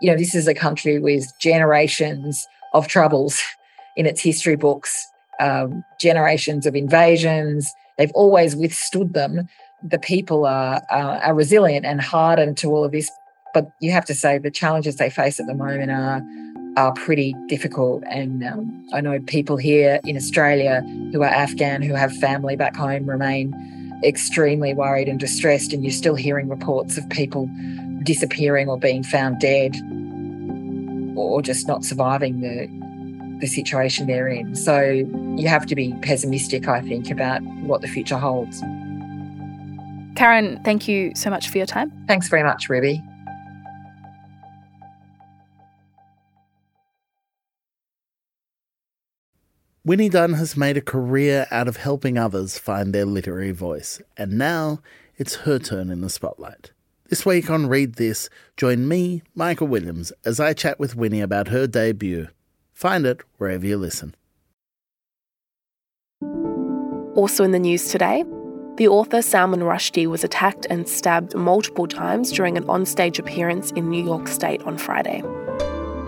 You 0.00 0.10
know, 0.10 0.16
this 0.16 0.34
is 0.34 0.46
a 0.46 0.54
country 0.54 0.98
with 0.98 1.32
generations 1.40 2.46
of 2.74 2.88
troubles 2.88 3.42
in 3.96 4.06
its 4.06 4.20
history 4.20 4.56
books, 4.56 5.06
um, 5.40 5.84
generations 6.00 6.66
of 6.66 6.74
invasions. 6.74 7.70
They've 7.98 8.12
always 8.14 8.56
withstood 8.56 9.14
them. 9.14 9.48
The 9.82 9.98
people 9.98 10.46
are, 10.46 10.82
are, 10.90 11.18
are 11.18 11.34
resilient 11.34 11.84
and 11.84 12.00
hardened 12.00 12.56
to 12.58 12.68
all 12.68 12.84
of 12.84 12.92
this. 12.92 13.10
But 13.52 13.70
you 13.80 13.90
have 13.92 14.04
to 14.06 14.14
say 14.14 14.38
the 14.38 14.50
challenges 14.50 14.96
they 14.96 15.10
face 15.10 15.38
at 15.38 15.46
the 15.46 15.54
moment 15.54 15.90
are 15.90 16.22
are 16.76 16.92
pretty 16.92 17.34
difficult. 17.48 18.02
And 18.10 18.44
um, 18.44 18.86
I 18.92 19.00
know 19.00 19.20
people 19.20 19.56
here 19.56 20.00
in 20.04 20.16
Australia 20.16 20.82
who 21.12 21.22
are 21.22 21.28
Afghan, 21.28 21.82
who 21.82 21.94
have 21.94 22.12
family 22.16 22.56
back 22.56 22.76
home, 22.76 23.08
remain 23.08 23.54
extremely 24.04 24.74
worried 24.74 25.08
and 25.08 25.20
distressed. 25.20 25.72
And 25.72 25.84
you're 25.84 25.92
still 25.92 26.14
hearing 26.14 26.48
reports 26.48 26.96
of 26.96 27.08
people 27.10 27.48
disappearing 28.02 28.68
or 28.68 28.78
being 28.78 29.02
found 29.02 29.40
dead 29.40 29.76
or 31.16 31.42
just 31.42 31.68
not 31.68 31.84
surviving 31.84 32.40
the, 32.40 32.68
the 33.40 33.46
situation 33.46 34.06
they're 34.06 34.28
in. 34.28 34.56
So 34.56 34.80
you 34.80 35.46
have 35.48 35.66
to 35.66 35.74
be 35.74 35.94
pessimistic, 36.02 36.68
I 36.68 36.80
think, 36.80 37.10
about 37.10 37.42
what 37.42 37.80
the 37.82 37.88
future 37.88 38.18
holds. 38.18 38.60
Karen, 40.16 40.60
thank 40.64 40.88
you 40.88 41.12
so 41.14 41.30
much 41.30 41.48
for 41.48 41.58
your 41.58 41.66
time. 41.66 41.92
Thanks 42.06 42.28
very 42.28 42.42
much, 42.42 42.68
Ruby. 42.68 43.02
Winnie 49.84 50.08
Dunn 50.08 50.34
has 50.34 50.56
made 50.56 50.76
a 50.76 50.80
career 50.80 51.48
out 51.50 51.66
of 51.66 51.76
helping 51.76 52.16
others 52.16 52.56
find 52.56 52.94
their 52.94 53.04
literary 53.04 53.50
voice, 53.50 54.00
and 54.16 54.38
now 54.38 54.78
it's 55.16 55.34
her 55.34 55.58
turn 55.58 55.90
in 55.90 56.02
the 56.02 56.08
spotlight. 56.08 56.70
This 57.08 57.26
week 57.26 57.50
on 57.50 57.66
Read 57.66 57.96
This, 57.96 58.30
join 58.56 58.86
me, 58.86 59.24
Michael 59.34 59.66
Williams, 59.66 60.12
as 60.24 60.38
I 60.38 60.52
chat 60.52 60.78
with 60.78 60.94
Winnie 60.94 61.20
about 61.20 61.48
her 61.48 61.66
debut. 61.66 62.28
Find 62.72 63.04
it 63.04 63.22
wherever 63.38 63.66
you 63.66 63.76
listen. 63.76 64.14
Also 67.16 67.42
in 67.42 67.50
the 67.50 67.58
news 67.58 67.88
today, 67.88 68.22
the 68.76 68.86
author 68.86 69.20
Salman 69.20 69.62
Rushdie 69.62 70.06
was 70.06 70.22
attacked 70.22 70.64
and 70.70 70.88
stabbed 70.88 71.34
multiple 71.34 71.88
times 71.88 72.30
during 72.30 72.56
an 72.56 72.64
onstage 72.66 73.18
appearance 73.18 73.72
in 73.72 73.90
New 73.90 74.04
York 74.04 74.28
State 74.28 74.62
on 74.62 74.78
Friday. 74.78 75.24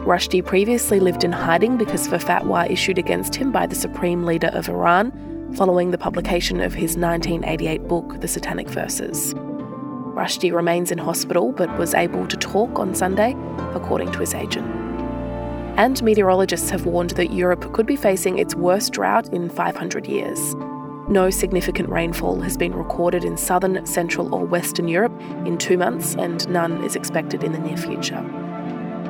Rushdie 0.04 0.44
previously 0.44 1.00
lived 1.00 1.24
in 1.24 1.32
hiding 1.32 1.78
because 1.78 2.06
of 2.06 2.12
a 2.12 2.18
fatwa 2.18 2.70
issued 2.70 2.98
against 2.98 3.34
him 3.34 3.50
by 3.50 3.66
the 3.66 3.74
supreme 3.74 4.24
leader 4.24 4.48
of 4.48 4.68
Iran 4.68 5.10
following 5.56 5.92
the 5.92 5.98
publication 5.98 6.60
of 6.60 6.74
his 6.74 6.98
1988 6.98 7.88
book, 7.88 8.20
The 8.20 8.28
Satanic 8.28 8.68
Verses. 8.68 9.32
Rushdie 9.32 10.52
remains 10.52 10.90
in 10.90 10.98
hospital 10.98 11.52
but 11.52 11.74
was 11.78 11.94
able 11.94 12.26
to 12.26 12.36
talk 12.36 12.78
on 12.78 12.94
Sunday, 12.94 13.34
according 13.74 14.12
to 14.12 14.18
his 14.18 14.34
agent. 14.34 14.66
And 15.78 16.02
meteorologists 16.02 16.68
have 16.68 16.84
warned 16.84 17.10
that 17.12 17.32
Europe 17.32 17.72
could 17.72 17.86
be 17.86 17.96
facing 17.96 18.38
its 18.38 18.54
worst 18.54 18.92
drought 18.92 19.32
in 19.32 19.48
500 19.48 20.06
years. 20.06 20.54
No 21.08 21.30
significant 21.30 21.88
rainfall 21.88 22.40
has 22.42 22.58
been 22.58 22.74
recorded 22.74 23.24
in 23.24 23.38
southern, 23.38 23.86
central, 23.86 24.34
or 24.34 24.44
western 24.44 24.86
Europe 24.86 25.18
in 25.46 25.56
two 25.56 25.78
months, 25.78 26.14
and 26.14 26.46
none 26.50 26.84
is 26.84 26.94
expected 26.94 27.42
in 27.42 27.52
the 27.52 27.58
near 27.58 27.78
future. 27.78 28.43